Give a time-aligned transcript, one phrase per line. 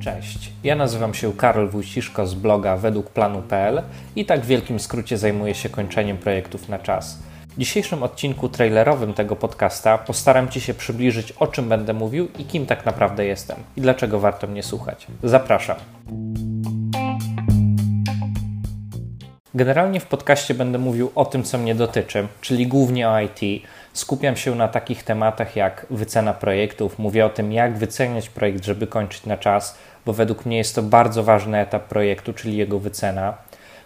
[0.00, 3.82] Cześć, ja nazywam się Karol Wójciszko z bloga wedługplanu.pl
[4.16, 7.18] i tak w wielkim skrócie zajmuję się kończeniem projektów na czas.
[7.48, 12.44] W dzisiejszym odcinku trailerowym tego podcasta postaram Ci się przybliżyć, o czym będę mówił i
[12.44, 15.06] kim tak naprawdę jestem i dlaczego warto mnie słuchać.
[15.22, 15.76] Zapraszam.
[19.54, 23.64] Generalnie w podcaście będę mówił o tym, co mnie dotyczy, czyli głównie o IT.
[23.92, 28.86] Skupiam się na takich tematach jak wycena projektów, mówię o tym, jak wyceniać projekt, żeby
[28.86, 33.34] kończyć na czas, bo według mnie jest to bardzo ważny etap projektu, czyli jego wycena.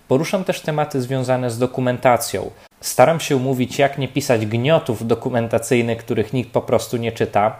[0.08, 2.50] Poruszam też tematy związane z dokumentacją.
[2.80, 7.56] Staram się mówić, jak nie pisać gniotów dokumentacyjnych, których nikt po prostu nie czyta,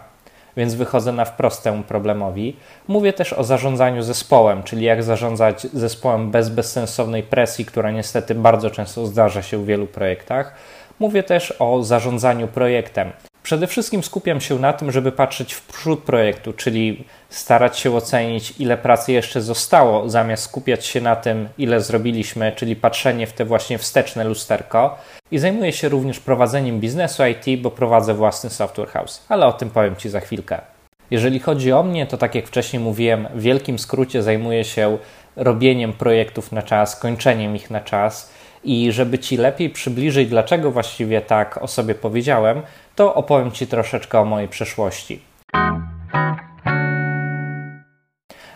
[0.57, 2.55] więc wychodzę na wprost temu problemowi.
[2.87, 8.69] Mówię też o zarządzaniu zespołem, czyli jak zarządzać zespołem bez bezsensownej presji, która niestety bardzo
[8.69, 10.55] często zdarza się w wielu projektach.
[10.99, 13.11] Mówię też o zarządzaniu projektem.
[13.43, 18.53] Przede wszystkim skupiam się na tym, żeby patrzeć w przód projektu, czyli starać się ocenić,
[18.59, 23.45] ile pracy jeszcze zostało, zamiast skupiać się na tym, ile zrobiliśmy, czyli patrzenie w te
[23.45, 24.97] właśnie wsteczne lusterko.
[25.31, 29.69] I zajmuję się również prowadzeniem biznesu IT, bo prowadzę własny software house, ale o tym
[29.69, 30.61] powiem Ci za chwilkę.
[31.11, 34.97] Jeżeli chodzi o mnie, to tak jak wcześniej mówiłem, w wielkim skrócie zajmuję się
[35.35, 38.31] robieniem projektów na czas, kończeniem ich na czas.
[38.65, 42.61] I żeby Ci lepiej przybliżyć, dlaczego właściwie tak o sobie powiedziałem,
[42.95, 45.21] to opowiem Ci troszeczkę o mojej przeszłości.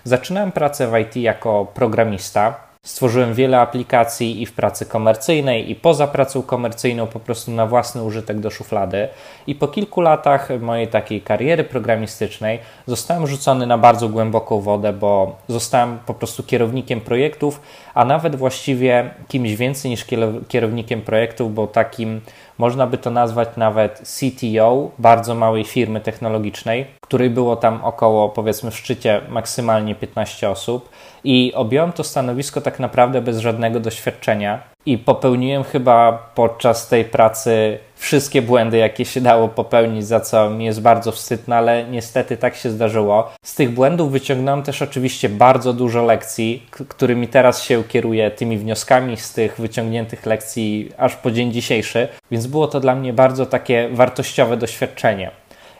[0.04, 2.69] Zaczynałem pracę w IT jako programista.
[2.84, 8.04] Stworzyłem wiele aplikacji i w pracy komercyjnej, i poza pracą komercyjną, po prostu na własny
[8.04, 9.08] użytek do szuflady.
[9.48, 15.38] I po kilku latach mojej takiej kariery programistycznej zostałem rzucony na bardzo głęboką wodę, bo
[15.48, 17.62] zostałem po prostu kierownikiem projektów,
[17.94, 20.06] a nawet właściwie kimś więcej niż
[20.48, 22.22] kierownikiem projektów, bo takim
[22.60, 28.72] można by to nazwać nawet CTO bardzo małej firmy technologicznej, której było tam około, powiedzmy,
[28.72, 30.90] w szczycie maksymalnie 15 osób.
[31.24, 34.64] I objąłem to stanowisko tak naprawdę bez żadnego doświadczenia.
[34.86, 40.66] I popełniłem chyba podczas tej pracy wszystkie błędy, jakie się dało popełnić, za co mi
[40.66, 43.30] jest bardzo wstydne, ale niestety tak się zdarzyło.
[43.44, 49.18] Z tych błędów wyciągnąłem też oczywiście bardzo dużo lekcji, którymi teraz się kieruję, tymi wnioskami
[49.18, 53.90] z tych wyciągniętych lekcji aż po dzień dzisiejszy, więc było to dla mnie bardzo takie
[53.92, 55.32] wartościowe doświadczenie.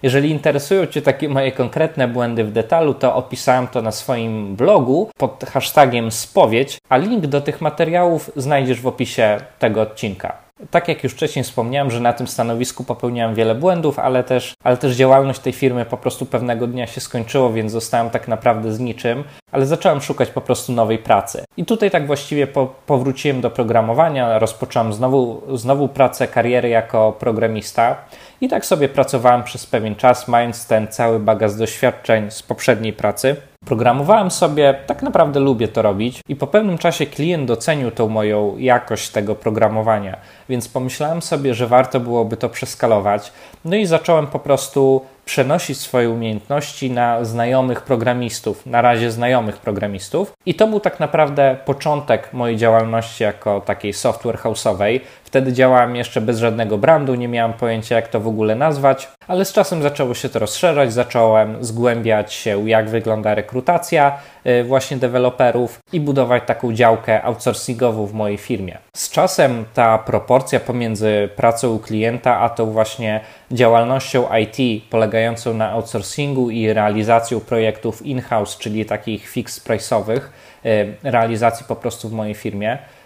[0.04, 5.10] Jeżeli interesują Cię takie moje konkretne błędy w detalu, to opisałem to na swoim blogu
[5.18, 10.49] pod hashtagiem spowiedź, a link do tych materiałów znajdziesz w opisie tego odcinka.
[10.72, 14.78] Tak jak już wcześniej wspomniałem, że na tym stanowisku popełniałem wiele błędów, ale też, ale
[14.78, 18.80] też działalność tej firmy po prostu pewnego dnia się skończyło, więc zostałem tak naprawdę z
[18.80, 21.44] niczym, ale zacząłem szukać po prostu nowej pracy.
[21.58, 27.96] I tutaj tak właściwie po, powróciłem do programowania, rozpocząłem znowu, znowu pracę, kariery jako programista
[28.42, 33.36] i tak sobie pracowałem przez pewien czas, mając ten cały bagaż doświadczeń z poprzedniej pracy.
[33.66, 38.58] Programowałem sobie, tak naprawdę lubię to robić, i po pewnym czasie klient docenił tą moją
[38.58, 40.18] jakość tego programowania,
[40.50, 43.34] więc pomyślałem sobie, że warto byłoby to przeskalować.
[43.66, 50.34] No i zacząłem po prostu przenosić swoje umiejętności na znajomych programistów, na razie znajomych programistów.
[50.46, 55.00] I to był tak naprawdę początek mojej działalności jako takiej software house'owej.
[55.24, 59.46] Wtedy działałem jeszcze bez żadnego brandu, nie miałem pojęcia jak to w ogóle nazwać, ale
[59.46, 64.18] z czasem zaczęło się to rozszerzać, zacząłem zgłębiać się jak wygląda rekrutacja
[64.64, 68.78] właśnie deweloperów i budować taką działkę outsourcingową w mojej firmie.
[68.94, 73.20] Z czasem ta proporcja pomiędzy pracą u klienta a tą właśnie
[73.52, 80.22] działalnością IT polegającą na outsourcingu i realizacją projektów in-house, czyli takich fix price'owych,
[80.66, 82.99] y, realizacji po prostu w mojej firmie, y,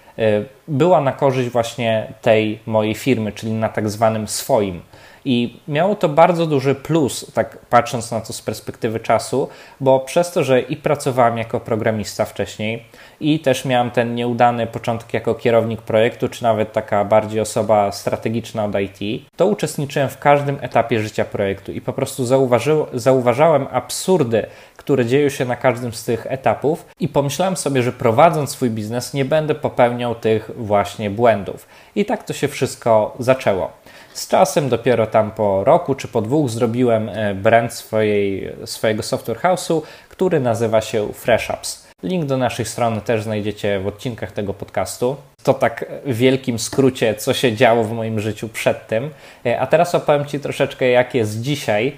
[0.68, 4.81] była na korzyść właśnie tej mojej firmy, czyli na tak zwanym swoim.
[5.25, 10.31] I miało to bardzo duży plus, tak patrząc na to z perspektywy czasu, bo przez
[10.31, 12.84] to, że i pracowałem jako programista wcześniej,
[13.19, 18.66] i też miałem ten nieudany początek jako kierownik projektu, czy nawet taka bardziej osoba strategiczna
[18.66, 24.46] od IT, to uczestniczyłem w każdym etapie życia projektu i po prostu zauważy, zauważałem absurdy,
[24.78, 29.14] które dzieją się na każdym z tych etapów i pomyślałem sobie, że prowadząc swój biznes
[29.14, 31.67] nie będę popełniał tych właśnie błędów.
[31.96, 33.72] I tak to się wszystko zaczęło.
[34.14, 39.40] Z czasem, dopiero tam po roku czy po dwóch, zrobiłem e, brand swojej, swojego software
[39.40, 41.88] house'u, który nazywa się FreshApps.
[42.03, 45.16] Link do naszej strony też znajdziecie w odcinkach tego podcastu.
[45.44, 49.09] To tak w wielkim skrócie, co się działo w moim życiu przed tym.
[49.46, 51.97] E, a teraz opowiem Ci troszeczkę, jak jest dzisiaj.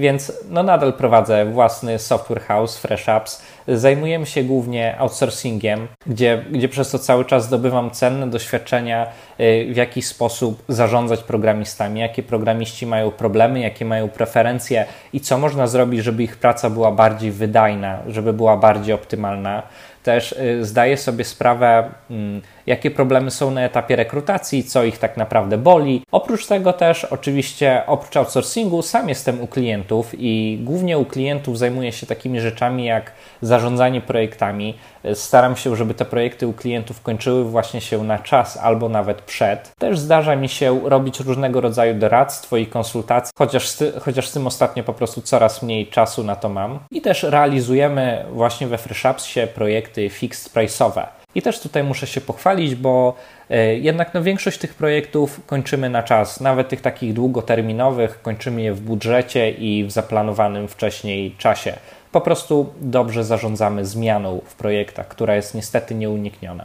[0.00, 3.42] Więc no nadal prowadzę własny software house, Fresh Apps.
[3.68, 9.06] Zajmujemy się głównie outsourcingiem, gdzie, gdzie przez to cały czas zdobywam cenne doświadczenia,
[9.40, 15.38] y, w jaki sposób zarządzać programistami, jakie programiści mają problemy, jakie mają preferencje i co
[15.38, 19.62] można zrobić, żeby ich praca była bardziej wydajna, żeby była bardziej optymalna
[20.02, 25.16] też y, zdaję sobie sprawę, mm, jakie problemy są na etapie rekrutacji, co ich tak
[25.16, 26.02] naprawdę boli.
[26.12, 31.92] Oprócz tego też, oczywiście, oprócz outsourcingu, sam jestem u klientów i głównie u klientów zajmuję
[31.92, 33.12] się takimi rzeczami jak
[33.42, 34.74] zarządzanie projektami.
[35.14, 39.72] Staram się, żeby te projekty u klientów kończyły właśnie się na czas albo nawet przed.
[39.78, 44.46] Też zdarza mi się robić różnego rodzaju doradztwo i konsultacje, chociaż z, chociaż z tym
[44.46, 46.78] ostatnio po prostu coraz mniej czasu na to mam.
[46.90, 51.19] I też realizujemy właśnie we FreshAppsie projekty fixed price'owe.
[51.34, 53.14] I też tutaj muszę się pochwalić, bo
[53.50, 58.72] e, jednak no, większość tych projektów kończymy na czas, nawet tych takich długoterminowych, kończymy je
[58.72, 61.72] w budżecie i w zaplanowanym wcześniej czasie.
[62.12, 66.64] Po prostu dobrze zarządzamy zmianą w projektach, która jest niestety nieunikniona.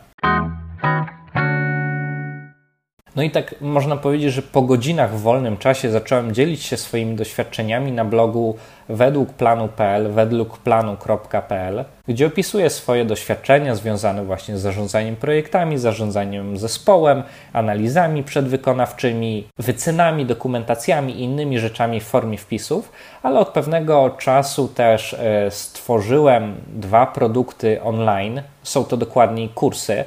[3.15, 7.15] No i tak można powiedzieć, że po godzinach w wolnym czasie zacząłem dzielić się swoimi
[7.15, 8.55] doświadczeniami na blogu
[8.89, 17.23] według planu.pl, według planu.pl, gdzie opisuję swoje doświadczenia związane właśnie z zarządzaniem projektami, zarządzaniem zespołem,
[17.53, 22.91] analizami przedwykonawczymi, wycenami, dokumentacjami i innymi rzeczami w formie wpisów,
[23.23, 28.41] ale od pewnego czasu też e, stworzyłem dwa produkty online.
[28.63, 30.03] Są to dokładniej kursy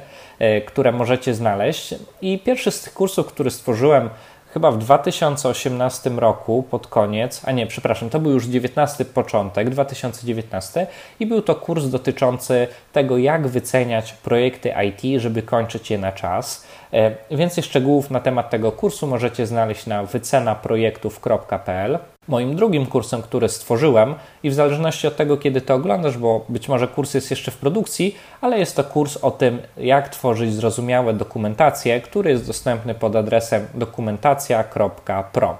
[0.67, 1.95] które możecie znaleźć.
[2.21, 4.09] I pierwszy z tych kursów, który stworzyłem
[4.53, 10.87] chyba w 2018 roku pod koniec, a nie, przepraszam, to był już 19 początek, 2019
[11.19, 16.67] i był to kurs dotyczący tego, jak wyceniać projekty IT, żeby kończyć je na czas.
[16.93, 21.99] E, więcej szczegółów na temat tego kursu możecie znaleźć na wycenaprojektów.pl.
[22.29, 26.69] Moim drugim kursem, który stworzyłem, i w zależności od tego, kiedy to oglądasz, bo być
[26.69, 31.13] może kurs jest jeszcze w produkcji, ale jest to kurs o tym, jak tworzyć zrozumiałe
[31.13, 35.57] dokumentacje, który jest dostępny pod adresem dokumentacja.pro.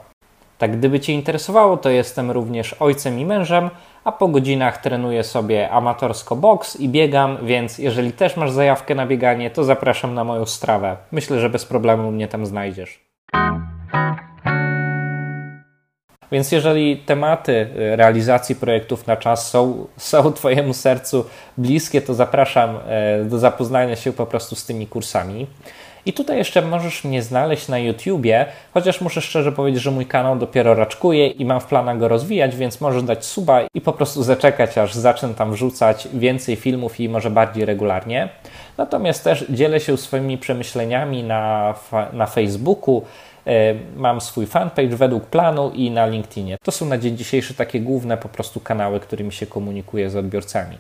[0.57, 3.69] Tak, gdyby Cię interesowało, to jestem również ojcem i mężem,
[4.03, 9.07] a po godzinach trenuję sobie amatorsko boks i biegam, więc jeżeli też masz zajawkę na
[9.07, 10.97] bieganie, to zapraszam na moją strawę.
[11.11, 12.99] Myślę, że bez problemu mnie tam znajdziesz.
[16.31, 21.25] Więc jeżeli tematy y, realizacji projektów na czas są, są Twojemu sercu
[21.57, 25.47] bliskie, to zapraszam e, do zapoznania się po prostu z tymi kursami.
[26.05, 30.35] I tutaj jeszcze możesz mnie znaleźć na YouTubie, chociaż muszę szczerze powiedzieć, że mój kanał
[30.35, 34.23] dopiero raczkuje i mam w planach go rozwijać, więc możesz dać suba i po prostu
[34.23, 38.29] zaczekać, aż zacznę tam wrzucać więcej filmów i może bardziej regularnie.
[38.77, 41.73] Natomiast też dzielę się swoimi przemyśleniami na,
[42.13, 43.01] na Facebooku,
[43.95, 46.57] Mam swój fanpage według planu i na LinkedInie.
[46.63, 50.77] To są na dzień dzisiejszy takie główne po prostu kanały, którymi się komunikuję z odbiorcami.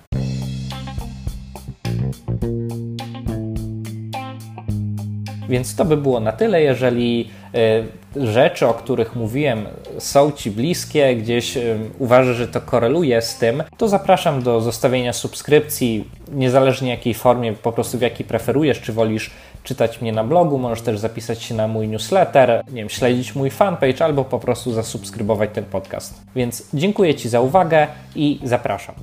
[5.49, 6.61] Więc to by było na tyle.
[6.61, 7.83] Jeżeli e,
[8.15, 9.65] rzeczy, o których mówiłem,
[9.97, 11.57] są Ci bliskie, gdzieś
[11.99, 17.71] uważasz, że to koreluje z tym, to zapraszam do zostawienia subskrypcji, niezależnie jakiej formie, po
[17.71, 19.31] prostu w jakiej preferujesz, czy wolisz
[19.63, 23.49] czytać mnie na blogu, możesz też zapisać się na mój newsletter, nie wiem, śledzić mój
[23.49, 26.21] fanpage albo po prostu zasubskrybować ten podcast.
[26.35, 28.95] Więc dziękuję Ci za uwagę i zapraszam.